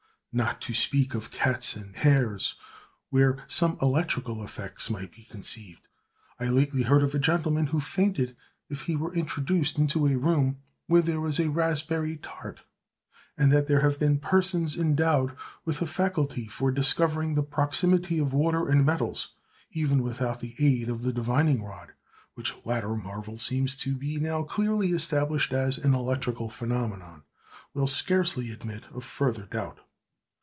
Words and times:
Not 0.33 0.61
to 0.61 0.73
speak 0.73 1.13
of 1.13 1.29
cats 1.29 1.75
and 1.75 1.93
hares, 1.93 2.55
where 3.09 3.43
some 3.49 3.77
electrical 3.81 4.41
effects 4.41 4.89
might 4.89 5.13
be 5.13 5.23
conceived, 5.23 5.89
I 6.39 6.45
lately 6.45 6.83
heard 6.83 7.03
of 7.03 7.13
a 7.13 7.19
gentleman 7.19 7.67
who 7.67 7.81
fainted 7.81 8.37
if 8.69 8.83
he 8.83 8.95
were 8.95 9.13
introduced 9.13 9.77
into 9.77 10.07
a 10.07 10.15
room 10.15 10.59
where 10.87 11.01
there 11.01 11.19
was 11.19 11.37
a 11.37 11.49
raspberry 11.49 12.15
tart; 12.15 12.61
and 13.37 13.51
that 13.51 13.67
there 13.67 13.81
have 13.81 13.99
been 13.99 14.19
persons 14.19 14.77
endowed 14.77 15.35
with 15.65 15.81
a 15.81 15.85
faculty 15.85 16.47
for 16.47 16.71
discovering 16.71 17.33
the 17.33 17.43
proximity 17.43 18.17
of 18.17 18.31
water 18.31 18.69
and 18.69 18.85
metals, 18.85 19.33
even 19.71 20.01
without 20.01 20.39
the 20.39 20.55
aid 20.59 20.87
of 20.87 21.03
the 21.03 21.11
divining 21.11 21.61
rod—which 21.61 22.55
latter 22.63 22.95
marvel 22.95 23.37
seems 23.37 23.75
to 23.75 23.95
be 23.95 24.15
now 24.17 24.43
clearly 24.43 24.93
established 24.93 25.51
as 25.51 25.77
an 25.77 25.93
electrical 25.93 26.47
phenomenon—will 26.47 27.87
scarcely 27.87 28.49
admit 28.49 28.85
of 28.93 29.03
further 29.03 29.45
doubt. 29.47 29.81